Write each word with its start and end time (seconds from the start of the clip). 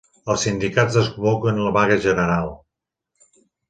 Els 0.33 0.45
sindicats 0.47 0.97
desconvoquen 1.03 1.63
la 1.69 1.77
vaga 1.79 2.01
general 2.09 2.53